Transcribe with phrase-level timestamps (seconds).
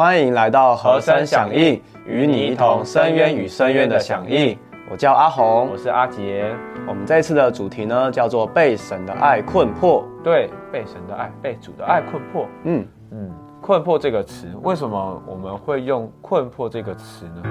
[0.00, 4.58] 欢迎来到和声响应，与你一同深渊与深渊的响应。
[4.90, 6.50] 我叫阿红，我是阿杰。
[6.88, 10.02] 我们这次的主题呢，叫做被神的爱困迫。
[10.24, 12.46] 对，被神的爱，被主的爱困迫。
[12.64, 17.42] 嗯嗯，困迫这个词，为什么我们会用困迫这个词呢？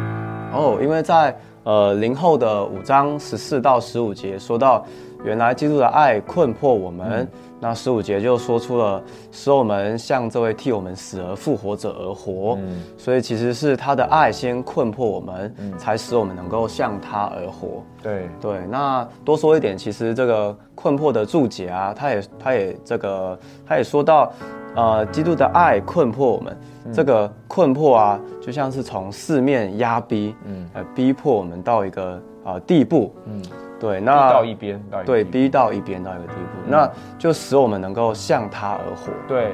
[0.52, 1.38] 哦，因为在
[1.70, 4.84] 呃零后的五章十四到十五节说到，
[5.24, 7.28] 原来基督的爱困迫我们。
[7.62, 12.58] 那十五节就说出了，使我们向这位替我们死而复活者而活。
[12.60, 17.84] 嗯，所以其实是他的爱先困迫我们，才使我们能够向他而活。
[18.02, 18.28] 对。
[18.42, 24.32] 对，那多说一点，其实这个困迫的注解啊，他也他也这个他也说到，
[24.76, 26.58] 呃，基督的爱困迫我们，
[26.94, 33.42] 这个困迫啊，就像是从四面压逼，嗯，呃，逼迫我们到一个啊地步，嗯。
[33.80, 39.14] 对，那逼到一边，对，逼到一边到一个地步，那就使我们能够向他而活。
[39.26, 39.54] 对，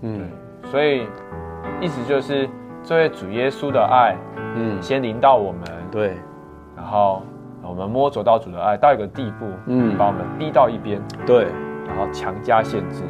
[0.00, 0.26] 嗯，
[0.70, 1.06] 所以
[1.78, 2.48] 意思就是
[2.82, 4.16] 这位主耶稣的爱，
[4.56, 5.60] 嗯，先临到我们，
[5.90, 6.16] 对，
[6.74, 7.20] 然后
[7.62, 11.48] 我们摸着到主的爱到一个地步，嗯，把我们逼到一边，对，
[11.86, 13.02] 然后强加限制，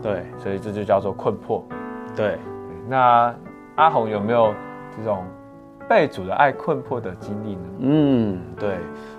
[0.00, 1.62] 对，所以这就叫做困迫。
[2.16, 2.38] 对，
[2.88, 3.34] 那
[3.74, 4.54] 阿红有没有
[4.96, 5.22] 这种？
[5.88, 7.62] 被主的爱困迫的经历呢？
[7.80, 8.76] 嗯，对，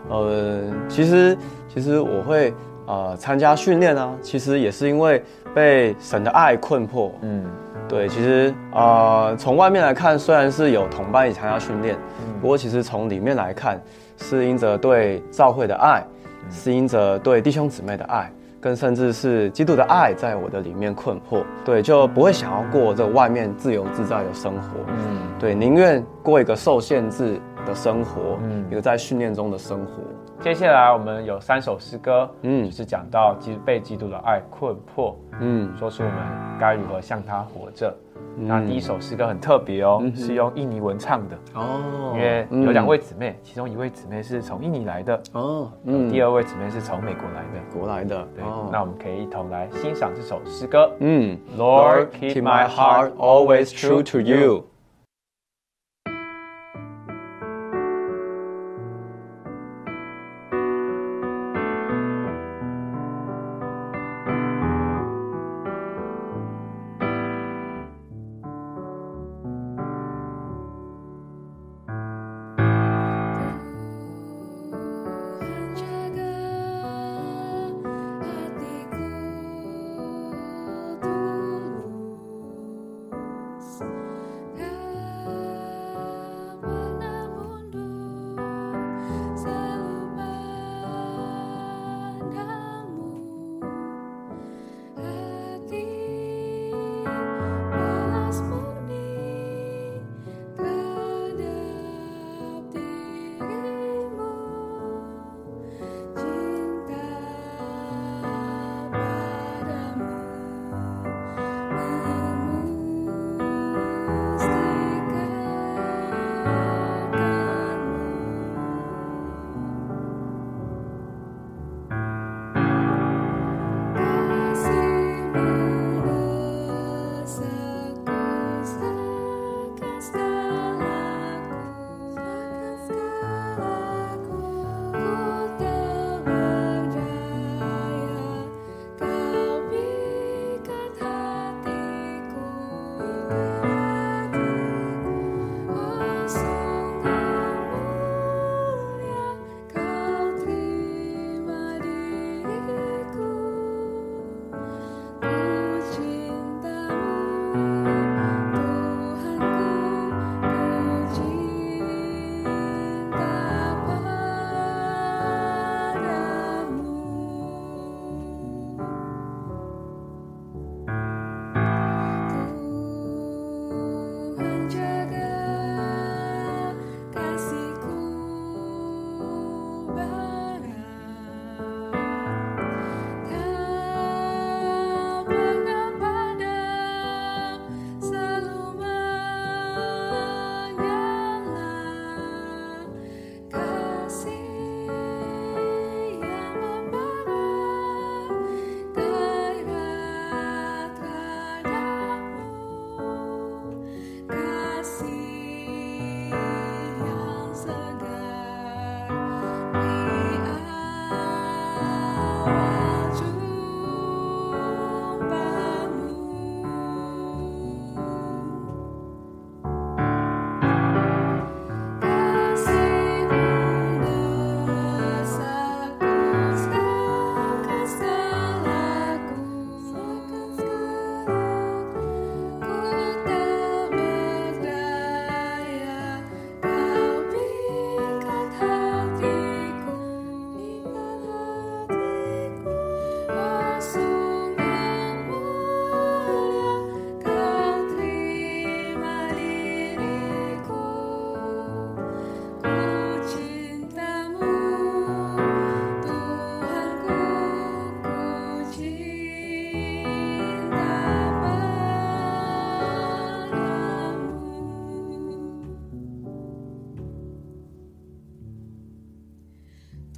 [0.10, 2.54] 呃，其实其实我会
[2.86, 7.12] 呃参加训练啊，其实也是因为被神的爱困迫。
[7.22, 7.44] 嗯，
[7.88, 11.98] 对，其实啊，从外面来看，虽然是有同伴一起参加训练，
[12.40, 13.82] 不过其实从里面来看，
[14.18, 16.06] 是因着对教会的爱，
[16.52, 18.32] 是因着对弟兄姊妹的爱。
[18.62, 30.04] 更甚至是基督的爱在我的里面困惑，对，就不会想要过这外面自由自在的生活，嗯，对，宁愿过一个受限制的生活，嗯，一个在训练中的生活。
[30.42, 36.18] 接下来我们有三首诗歌，嗯，就是讲到基被基督的爱困迫，嗯，说出我们
[36.60, 37.94] 该如何向他活着。
[38.38, 54.66] 那第一首诗歌很特别哦，是用印尼文唱的哦，因为有两位姊妹，其中一位姊妹是从印尼来的哦，嗯，第二位姊妹是从美国来的，国来的，对，那我们可以一同来欣赏这首诗歌，嗯，Lord keep my heart always true to you。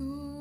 [0.01, 0.40] tu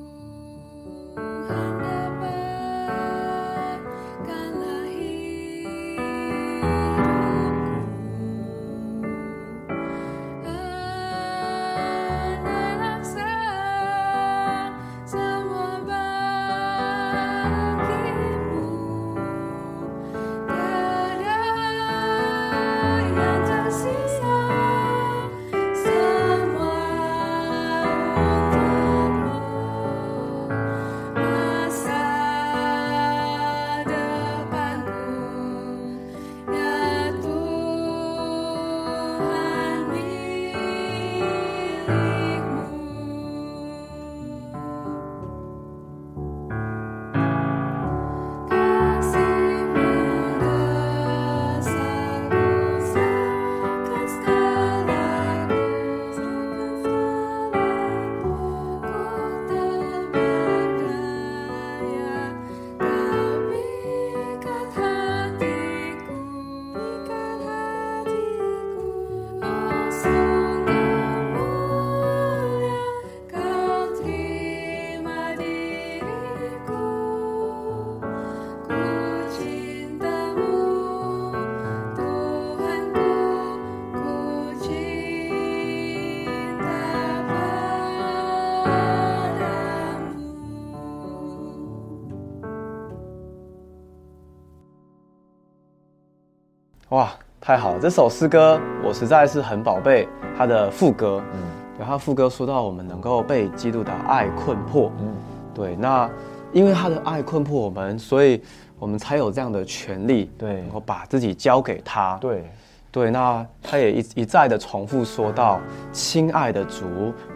[97.51, 97.81] 太好了！
[97.81, 100.09] 这首诗歌我实在是很宝贝
[100.39, 101.21] 它的副歌。
[101.35, 101.41] 嗯，
[101.77, 104.93] 对，它副歌说到我们能够被基督的爱困迫。
[105.01, 105.13] 嗯，
[105.53, 106.09] 对，那
[106.53, 108.41] 因为他的爱困迫我们，所以
[108.79, 112.17] 我们才有这样的权利，对，能够把自己交给他。
[112.21, 112.49] 对，
[112.93, 115.59] 对，那他也一一再的重复说到
[115.91, 116.87] ：“亲爱的主，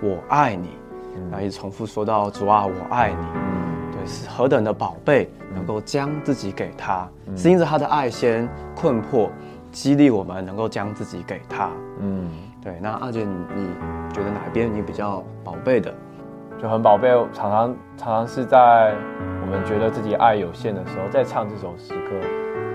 [0.00, 0.69] 我爱你。”
[1.28, 9.28] 那一重复说到：“主啊，我爱你。”嗯，对，是何等的宝贝，能够将自己给他，是因着他的爱先困迫，
[9.75, 11.69] 激励我们能够将自己给他。
[11.99, 12.31] 嗯，
[12.62, 12.79] 对。
[12.81, 13.69] 那二姐，你你
[14.15, 15.93] 觉得哪边你比较宝贝的？
[16.62, 18.94] 就很宝贝，常常常常是在
[19.43, 22.11] 我们觉得自己爱有限的时候，在唱这首诗歌，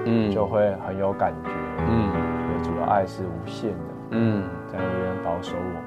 [0.05, 1.49] 嗯，就会很有感觉。
[1.87, 2.11] 嗯，
[2.61, 3.93] 主的爱是无限的。
[4.11, 5.83] 嗯，在那边保守我们。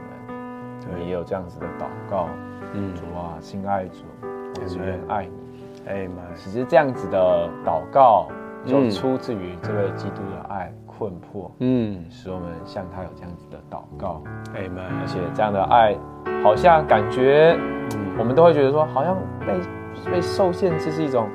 [0.81, 2.29] 对，也有这样子的祷告，
[2.73, 8.29] 嗯，主啊，亲爱主，我只愿爱你，哎妈，其实这样子的祷告
[8.65, 14.23] 就出自于这位基督的爱困迫，嗯，使我们向他有这样子的祷告，
[14.55, 15.97] 哎们，而且这样的爱
[16.43, 17.57] 好像感觉，
[17.95, 19.17] 嗯，我们都会觉得说，好像
[19.47, 21.29] 被被受限制是一种，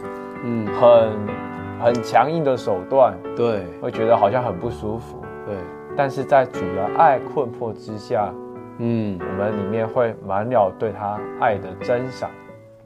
[0.43, 5.55] 嗯，很很强硬的手段，对，会觉得好像很不舒服，对，
[5.95, 8.33] 但是在主的爱困迫之下。
[8.79, 12.29] 嗯，我们里面会满了对他爱的珍赏，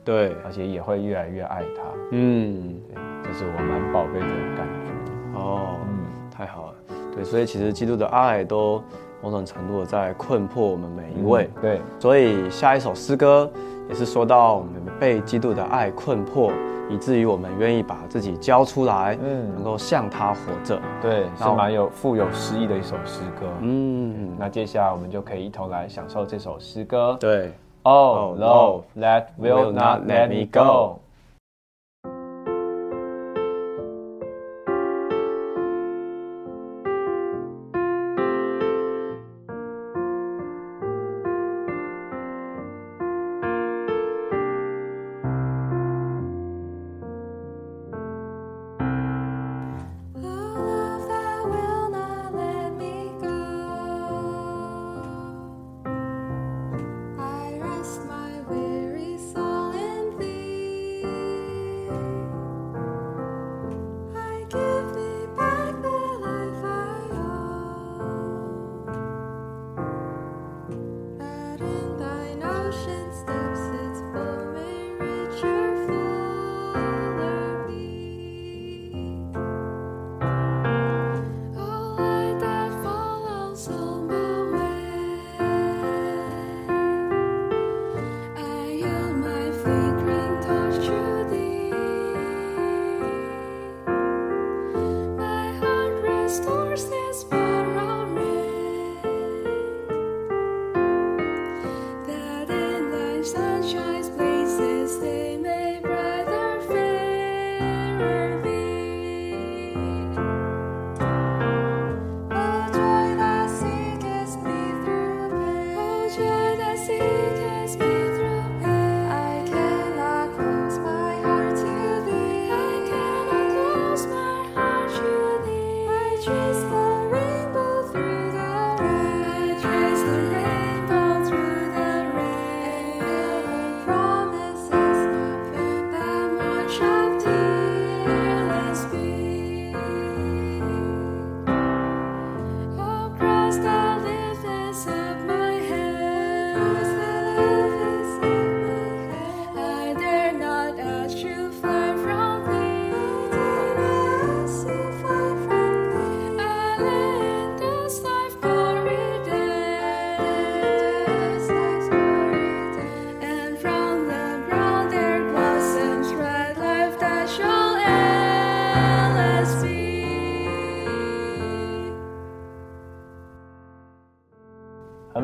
[0.06, 1.84] 对，而且也会越来越爱他。
[2.14, 2.96] 嗯，对，
[3.32, 4.26] 这是我蛮宝贝的
[4.58, 5.40] 感觉。
[5.40, 6.74] 哦，嗯，太好了。
[7.16, 8.84] 对，所以其实基督的爱都
[9.22, 11.50] 某种程度的在困迫我们每一位。
[11.62, 13.50] 对，所以下一首诗歌
[13.88, 16.52] 也是说到我们被基督的爱困迫。
[16.90, 31.00] 以至于我们愿意把自己交出来，嗯，能够向他活着，对，是蛮有富有诗意的一首诗歌，嗯，那接下来我们就可以一同来享受这首诗歌，对，Oh love that will not let me go。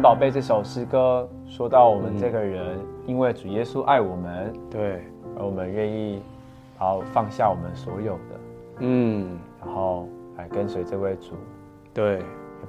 [0.07, 5.03] 宝贝，这首诗歌说到我们这个人，因为主耶稣爱我们，对，
[5.37, 6.21] 而我们愿意，
[6.79, 8.39] 然后放下我们所有的，
[8.79, 11.33] 嗯，然后来跟随这位主，
[11.93, 12.21] 对，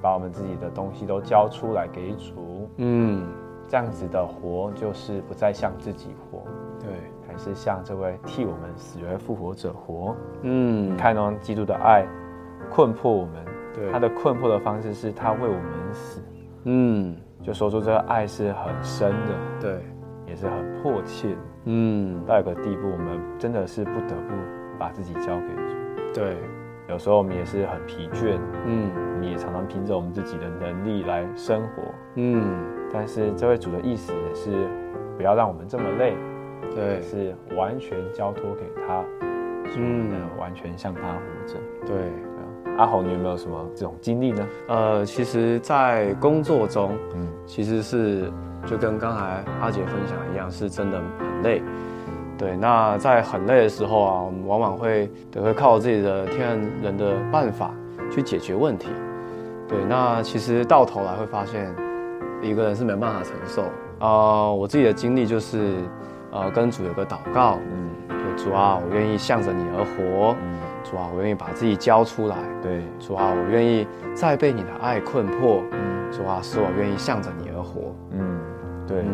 [0.03, 3.29] 把我们自己的东西都交出来给主，嗯，
[3.69, 6.43] 这样子的活就是不再向自己活，
[6.81, 6.91] 对，
[7.25, 12.05] 还是向这位替我们死而复活者活，嗯，看到基督的爱
[12.69, 13.33] 困迫我们，
[13.73, 16.21] 对，他的困迫的方式是他为我们死，
[16.65, 17.17] 嗯。
[17.49, 19.81] 就说出这个爱是很深的，对，
[20.27, 24.35] 也是很迫切，嗯，到一个地步，我们真的是不得不
[24.79, 26.37] 把自己交给主，对，
[26.91, 31.85] 有时候我们也是很疲倦，嗯，你也常常凭着我们自己的能力来生活，
[32.17, 32.55] 嗯，
[32.93, 34.69] 但是这位主的意思也是
[35.17, 36.15] 不要让我们这么累，
[36.75, 39.03] 对，是完全交托给他，
[39.75, 41.55] 嗯，完全向他活着，
[41.87, 42.28] 对。
[42.77, 44.47] 阿红，你有没有什么这种经历呢？
[44.69, 48.31] 呃，其实，在工作中，嗯，其实是
[48.67, 51.63] 就跟刚才阿杰分享一样，是真的很累。
[52.37, 57.73] 对，那在很累的时候啊，我们往往会得会靠自己的天然人的办法
[58.13, 58.89] 去解决问题。
[59.67, 61.75] 对，那其实到头来会发现，
[62.41, 63.65] 一个人是没办法承受。
[63.99, 65.83] 啊，我自己的经历就是，
[66.31, 67.88] 呃，跟主有个祷告，嗯，
[68.39, 70.35] 主啊，我愿意向着你而活。
[70.41, 72.37] 嗯主啊，我愿意把自己交出来。
[72.63, 75.63] 对，主啊，我愿意再被你的爱困迫。
[75.73, 77.95] 嗯，主啊，使我愿意向着你而活。
[78.13, 78.41] 嗯，
[78.87, 79.05] 对。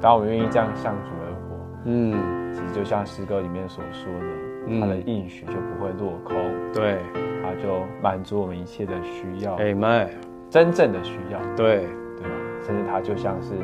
[0.00, 6.36] 当我愿意这样向主而活，嗯，其实就像诗歌里面所说的，他的应许就不会落空。
[6.72, 7.00] 对，
[7.42, 9.56] 他就满足我们一切的需要。
[9.56, 10.08] Amen。
[10.50, 11.40] 真正的需要。
[11.56, 12.34] 对，对吧？
[12.64, 13.54] 甚至他就像是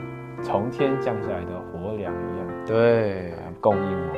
[0.42, 2.46] 从天降下来的活粮一样。
[2.66, 4.14] 对，供应我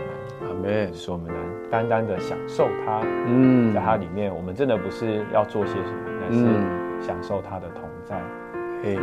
[0.62, 0.94] 们。
[0.94, 3.00] 使我们能单单的享受它。
[3.26, 8.20] 嗯，在它里面，我们真的不是要做些什么，但是享受它的同在。
[8.82, 8.98] 嘿，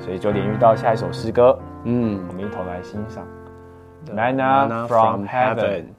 [0.00, 1.58] 所以九点遇到下一首诗歌。
[1.84, 3.26] 嗯，我们一同来欣赏。
[4.14, 5.97] Manna from heaven。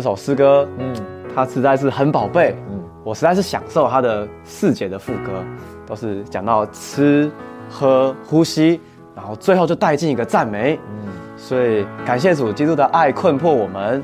[0.00, 0.94] 这首诗歌，嗯，
[1.36, 5.44] 它实在是很宝贝，嗯，我实在是享受它的四节的副歌，
[5.86, 7.30] 都是讲到吃、
[7.68, 8.80] 喝、呼吸，
[9.14, 14.02] 然后最后就带进一个赞美，嗯，所以感谢主，基督的爱困迫我们，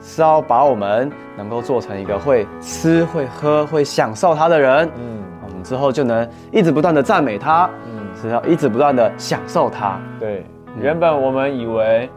[0.00, 4.88] 是要把我们能够做成一个会吃、会喝、会享受他的人。
[4.96, 7.68] 嗯，我们之后就能一直不断的赞美他。
[7.92, 10.00] 嗯，是要一直不断的享受他。
[10.18, 10.42] 对，
[10.80, 12.08] 原本我们以为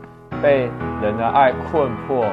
[0.42, 0.70] 被
[1.02, 2.26] 人的爱困迫。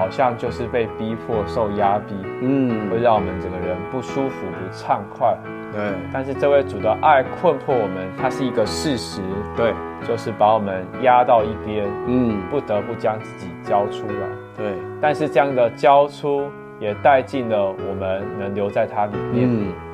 [0.00, 5.36] 好像就是被逼迫、受压逼，嗯，会让我们整个人不舒服、不畅快。
[5.70, 9.20] 对，但是这位主的爱困迫我们，它是一个事实。
[9.54, 9.74] 对，
[10.08, 14.26] 就是把我们压到一边，嗯，不得不将自己交出来。
[14.56, 19.46] 对，但是这样的交出也带进了我们能留在它里面，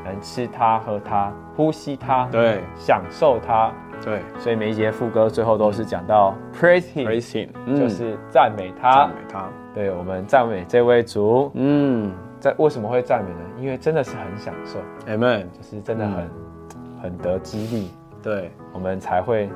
[0.05, 3.73] 能吃它、喝它、呼吸它，对，享受它。
[4.05, 9.49] 对，所以每一节副歌最后都是讲到 praise him，praise him，就是赞美他，赞美他。
[9.75, 11.51] 对，我们赞美这位主。
[11.55, 13.41] 嗯，在为什么会赞美呢？
[13.59, 14.79] 因为真的是很享受
[15.11, 16.31] ，Amen，就是真的很
[17.03, 17.91] 很得激励。
[18.23, 19.49] 对，我们才会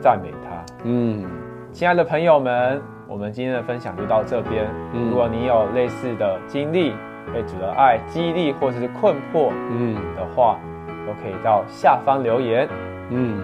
[0.00, 0.64] 赞美他。
[0.84, 1.26] 嗯，
[1.72, 4.66] 亲爱的朋友们，我们今天的分享就到这边。
[4.92, 6.94] 如果你有类似的经历，
[7.34, 10.58] 被主的爱激励或者是困惑，嗯的话，
[11.06, 12.68] 都可以到下方留言。
[13.10, 13.40] 嗯。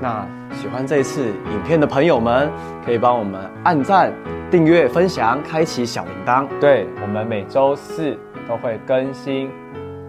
[0.00, 2.50] 那喜欢这一次影片的朋友们，
[2.84, 4.12] 可以帮我们按赞、
[4.50, 6.46] 订阅、分享、开启小铃铛。
[6.58, 9.50] 对我们每周四都会更新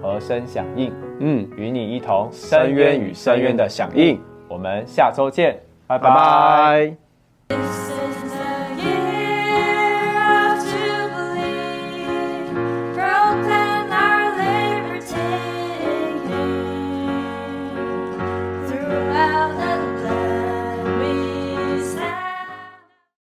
[0.02, 4.18] 和声响应，嗯，与你一同深渊与深渊的响应。
[4.48, 7.91] 我们下周见，拜拜。